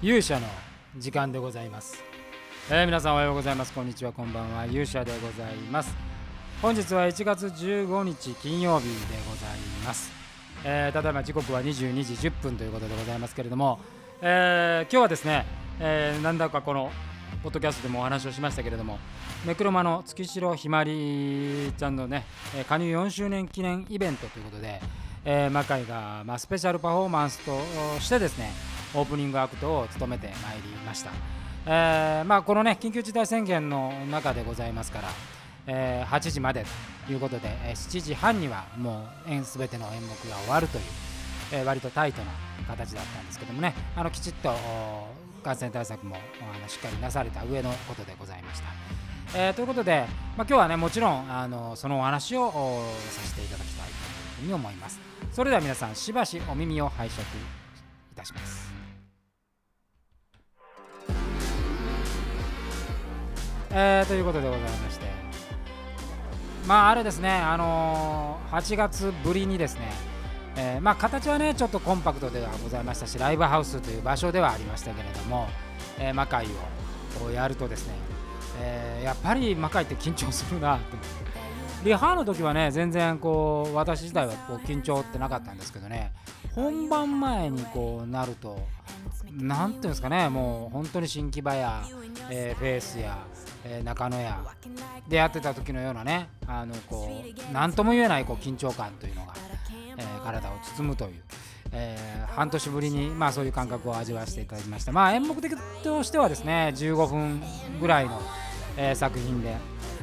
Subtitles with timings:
[0.00, 0.46] 勇者の
[0.96, 2.00] 時間でございます、
[2.70, 3.72] えー皆さんおはようございます。
[3.72, 4.12] こんにちは。
[4.12, 4.64] こんばんは。
[4.66, 5.92] 勇者でございます。
[6.62, 8.92] 本日は1月15日金曜日で
[9.28, 10.12] ございます、
[10.64, 13.80] えーただいま時刻は22時10分ということでございますけれども、
[14.20, 15.46] えー今日はですね、
[15.80, 16.92] えーなんだかこの
[17.42, 19.00] ポッドキャストでもお話をしましたけれども
[19.44, 22.24] ネクロマの月城ひまりちゃんのね
[22.68, 24.80] 加入4周年記念イベントということで、
[25.24, 27.58] えー魔界が、まあ、スペシャルパフォーマンスと
[27.98, 28.52] してですね
[28.94, 31.10] オープニングアクトを務めてまいりました、
[31.66, 35.08] えーまあ、このね緊急事態宣言の中でございますから、
[35.66, 36.64] えー8時まで
[37.06, 40.84] ということで、え7時半にはもう演全ての演目が終わるという、
[41.52, 42.30] え割とタイトな
[42.66, 44.54] 形だったんですけどもねあのきちっと
[45.42, 48.68] 感染対策もあのしっかりなされた上のことでございました。
[49.38, 52.50] えーということで、まあ、今日はねもちろんあのそのお話を
[53.10, 54.98] させていただきたいというふうに思います。
[55.32, 58.87] それでは皆さんしばしお耳を拝借いたします。
[63.80, 65.06] えーということでございまして。
[66.66, 69.92] まああれですねあのー8月ぶりにですね
[70.56, 75.48] えーまあ形はねちょっとコンパクトではございましたしライブハウスという場所ではありましたけれども、
[76.00, 76.46] え魔界
[77.24, 77.94] をやるとですね、
[78.60, 80.96] えやっぱり魔界って緊張するなと
[81.84, 86.12] リハの時はね全然こう私自体はこう緊張ってなかったんですけどね。
[86.54, 88.58] 本番前にこうなると
[89.32, 91.84] なんていうんですかねもう本当に新木場や、
[92.30, 93.16] えーフェイスや、
[93.64, 94.40] えー中野や
[95.08, 99.34] でやってた時のようなねあのこう何とも言えないこう緊張感というのが、
[99.98, 101.22] えー体を包むという、
[101.72, 104.92] えー半年ぶりに、まあ、そういう感覚を味わわせていただきました。
[104.92, 107.42] まあ演目的としてはですね15分
[107.80, 108.20] ぐらいの、
[108.76, 109.56] えー作品で、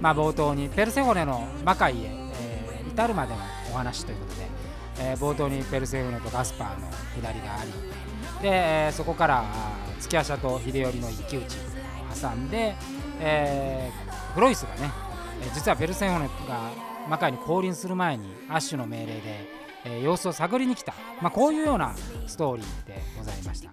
[0.00, 3.38] まあ、冒頭にペルセフォネの魔界へ、えー至るまでの
[3.72, 4.46] お話ということで、
[5.00, 6.88] えー冒頭にペルセフォネとガスパーの
[7.22, 9.44] 下りがありで、そこから
[10.00, 11.58] 月夜社と秀頼の一騎打ちを
[12.20, 12.74] 挟んで、
[13.20, 14.90] えーフロイスがね、
[15.54, 16.70] 実はペルセフォネが
[17.08, 19.22] 魔界に降臨する前にアッシュの命令で、
[19.84, 21.94] えー様子を探りに来た、まあ、こういうような
[22.26, 23.70] ストーリーでございました。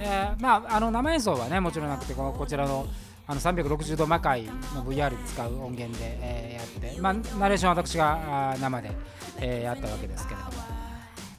[0.00, 2.86] えーまあ、あの生演奏はねもちろんなくてこちらの
[3.26, 8.90] あの360度魔界の VR 使う音源で、えーやって、まあ、ナレーションは私が生で、
[9.40, 10.52] えーやったわけですけれども、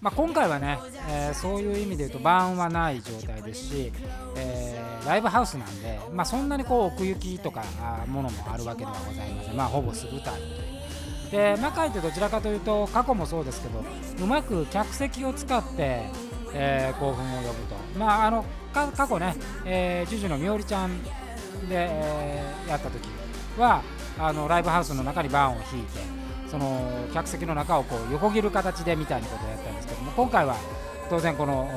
[0.02, 0.80] まあ、今回はね、
[1.10, 3.92] えーそういう意味で言うとバーンはない状態ですし、
[4.38, 13.84] えーライブハウスなんで、まあ、そんなにこう奥行きとかあものもあるわけではございません、まあ、ほぼ素舞台というで魔界ってどちらかというと過去もそうですけど
[14.24, 16.06] うまく客席を使って、
[16.54, 19.36] えー興奮を呼ぶと、まあ、あの過去ね、
[19.66, 20.92] えー、ジュジュのみおりちゃん
[21.70, 23.08] で、えーやった時
[23.60, 23.84] は
[24.20, 26.00] あのライブハウスの中にバーンを引いて
[26.50, 26.82] その
[27.14, 30.56] 客席の中をこう横切る形でみたいなことをやったんですけども今回は
[31.10, 31.70] 当然この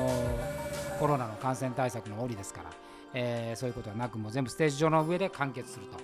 [0.99, 2.69] コロナの感染対策の折ですから、
[3.13, 5.97] えーそういうことはなくもう全部ステージ上の上で完結すると。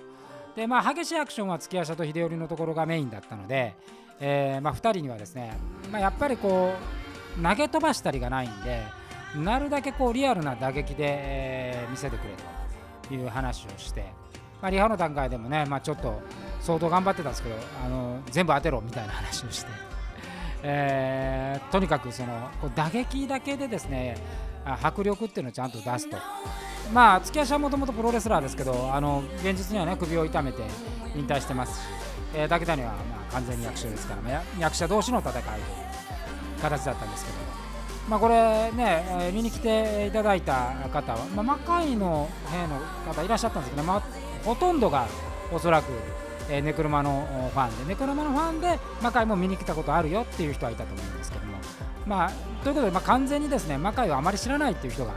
[0.54, 3.74] でまあ激しいアクションは月夜社と秀頼のところがメインだったので、
[4.20, 5.58] えーまあ、2人にはですね、
[5.92, 6.72] まあ、やっぱりこ
[7.38, 8.82] う投げ飛ばしたりがないんで
[9.36, 12.42] なるだけこうリアルな打撃で、えー見せてくれと
[13.14, 14.04] いう話をして、
[14.60, 16.20] まあ、リハの段階でもね、まあ、ちょっと
[16.60, 19.70] 相当頑張ってたんですけどあの全部当てろみたいな話をして、
[20.62, 24.16] えーとにかくそのこう打撃だけでですね
[24.82, 26.16] 迫力っていうのをちゃんと出すと。
[26.92, 30.62] まあ月足はもともとプロレスラーですけどあの現実にはね首を痛めて
[31.16, 31.88] 引退してますし、
[32.34, 32.94] えー、武田にはま
[33.28, 35.44] あ完全に役者ですから、ま役者同士の戦いという
[36.62, 37.38] 形だったんですけど、
[38.08, 44.02] まあ、これね、見に来ていただいた方は、まあ、魔界の兵の方いらっしゃったんですけど、まあ、
[44.44, 45.06] ほとんどが
[45.52, 45.90] おそらく、
[46.48, 51.58] えーネクロマのファンでネクロマのファンで魔界も見に来たことあるよっていう人はいたと思うんですけども、
[52.06, 52.30] まあ、
[52.62, 55.12] ということで、まあ、完全にですね魔界をあまり知らないっていう人が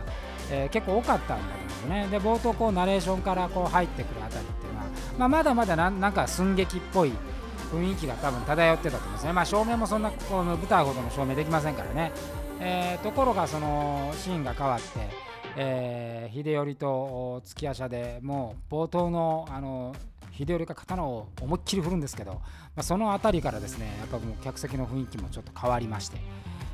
[0.52, 1.44] えー結構多かったんだ
[1.84, 2.08] けどね。
[2.10, 4.86] で冒頭こうナレーションからこう入ってくるあたりっていうのは、
[5.20, 7.12] まあ、まだまだななんか寸劇っぽい
[7.72, 12.12] 雰囲気が多分漂ってたと思うんですね、まあ、照明もそんなこの舞台ほどの照明できませんからね、
[12.60, 14.86] えーところがそのシーンが変わって、
[15.56, 19.96] えー秀頼と月夜社でもう冒頭のあの
[20.32, 22.40] 秀頼が刀を思いっきり振るんですけど、ま
[22.78, 26.18] あ、そのあたりからですねやっぱもう客席の雰囲気もちょっと変わりまして、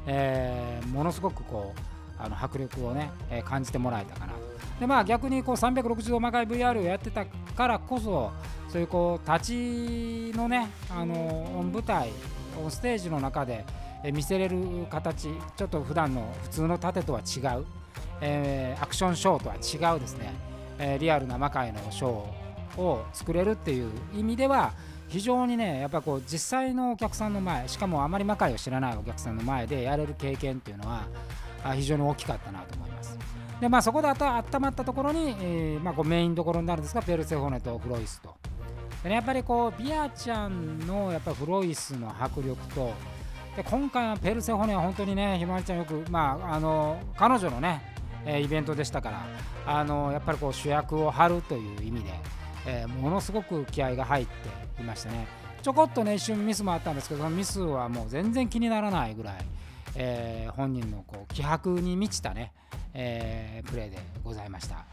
[0.07, 4.39] えーものすごくこうあの迫力をね、えー感じてもらえたかなと。
[4.79, 8.31] でまあ逆にこう360度魔界 VR をやってたからこそ
[8.67, 12.11] そういうこう立ちのねあの舞台
[12.69, 13.63] ステージの中で
[14.11, 14.57] 見せれる
[14.89, 17.65] 形ちょっと普段の普通の盾とは違う、
[18.21, 20.33] えーアクションショーとは違うですね、
[20.79, 24.73] えーリアルな魔界のショーを作れるっていう意味では
[25.07, 31.07] 非常にねやっぱこう実際のお客さんの前しかもあまり魔界を知らないお客さんの前でやれる経験っていうのは
[31.75, 33.17] 非常に大きかったなと思います。
[33.59, 38.35] でまあ、そこであた温まったところに、えーまあ、こうメインどころになるんですがペルセフォネとフロイスと
[39.01, 42.91] で、ね、やっぱりこうビアちゃんのやっぱフロイスの迫力と
[43.55, 47.81] で今回はペルセフォネは本当にねひまわりちゃんよく、まあ、あの彼女のね、
[48.25, 49.25] えー、イベントでしたから
[49.65, 52.09] あのやっぱりこう主役を張るという意味で、
[52.67, 55.27] えー、ものすごく気合が入っていましたね
[55.61, 59.35] ちょこっとね一瞬ミスもあったんですけどそのミスはもう全然気にならないぐらい、
[59.95, 62.51] えー、本人のこう気迫に満ちたね
[62.95, 64.85] えー、プレーでございました。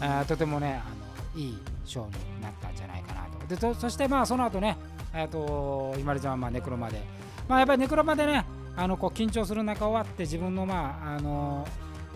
[0.00, 3.46] あとてもねあのいいショーになったんじゃないかなと。
[3.46, 4.76] でとそしてまあその後ね、
[5.14, 7.02] えーと、と今里ちゃんはまあネクロまで、
[7.50, 8.44] まあ、やっぱりネクロまでね
[8.76, 11.66] あのこう緊張する中終わって自分の,、まあ、あの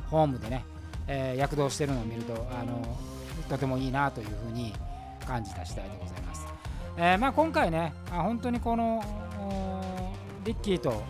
[0.09, 0.65] ホームでね、
[1.09, 2.97] えー、躍動してるのを見るとあの
[3.49, 4.73] とてもいいなというふうに
[5.27, 6.47] 感じた次第でございます。
[6.97, 9.03] えー、まあ、今回ねあ本当にこの
[10.45, 11.03] リッキーと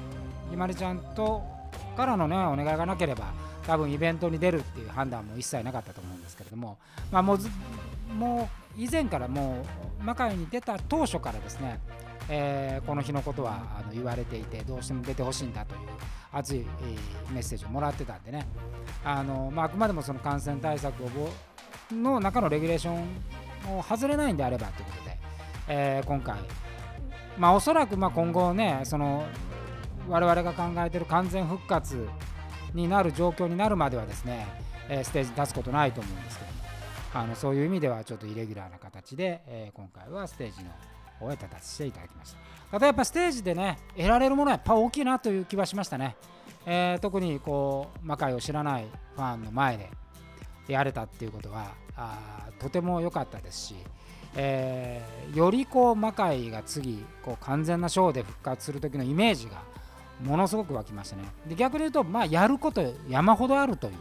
[0.48, 1.42] ひまりちゃんと
[1.94, 3.26] からのねお願いがなければ
[3.66, 6.78] 多分イベントに出るっていう判断も一切なかったと思うんですけれども、
[7.12, 7.38] まあ、もう
[8.14, 8.48] も
[8.78, 9.64] う以前からも
[10.00, 11.78] う魔界に出た当初からですね、
[12.28, 15.80] えー、この日のことはあの言われていてどうしても出てほしいんだという
[16.32, 16.66] 熱い、
[17.32, 18.46] メッセージをもらってたんでね。
[19.04, 21.08] あの、まあ、あくまでもその感染対策を
[21.92, 25.18] の中のレギュレーションを外れないんであればということで、
[25.68, 26.36] えー、今回、
[27.38, 29.24] まあ、おそらくま今後ねその
[30.08, 32.06] 我々が考えている完全復活
[32.74, 34.46] になる状況になるまではですね、
[34.88, 36.56] え、ステージに立つことないと思うんですけども
[37.14, 40.70] あのそういう意味ではちょっとイレギュラーな形で、え、今回はステージの
[41.18, 42.38] 方へ立たせていただきました。
[42.74, 46.16] ただやっぱステージでね得られるものはやっぱ大きいなという気はしましたね、
[46.66, 49.90] えー、特にこう魔界を知らないファンの前で
[50.66, 53.74] やれたっていうことはあとても良かったですし、
[54.34, 59.62] えー、よりこう魔界が次こう完全なショーで復活する時のイメージが
[60.22, 61.24] ものすごく湧きましたね。
[61.46, 63.94] で逆に言うと、まあ、やること山ほどあるという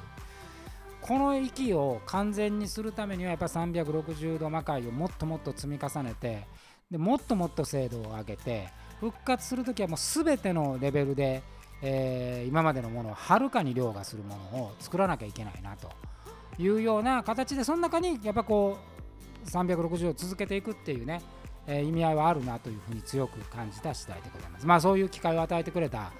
[1.01, 6.48] この域を完全にするためにはやっぱ360度魔界をもっともっと積み重ねて
[6.94, 8.69] でもっともっと精度を上げて
[9.00, 11.42] 復活するときはもう全てのレベルで、
[11.81, 15.90] えー、今までのものをはるかに凌駕するものを作らなきゃいけないなと
[16.60, 18.78] いうような形でその中にやっぱこ
[19.44, 21.22] う360度続けていくっていうね
[21.66, 24.68] えー、意味合いはあるなというふうに強く感じた次第でございます。
[24.68, 26.12] まあそういう機会を与えてくれた、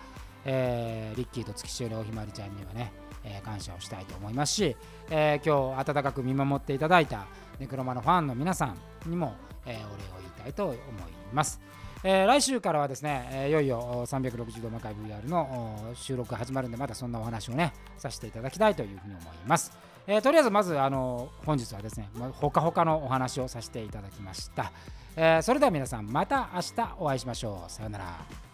[0.46, 2.94] えー、リッキーと月潮のおひまりちゃんにはね、
[3.25, 4.78] え、感謝をしたいと思いますし、
[5.10, 7.25] えー、今日温かく見守っていただいた
[7.60, 8.78] ネクロマのファンの皆さん
[9.10, 9.34] にも、
[9.66, 10.78] えー、お礼をたいと思い
[11.31, 11.60] ます。
[12.06, 19.72] えー、来週からはですね、えー、いよいよ360度魔界 VR の収録が始まるんでまたそんなお話をねさせていただきたいというふうに思います。
[20.06, 24.74] えー、とりあえずまずあの本日はですねほかほかのお話をさせていただきました。
[25.16, 27.72] えー、それでは皆さんまた明日お会いしましょう。
[27.72, 28.53] さようなら。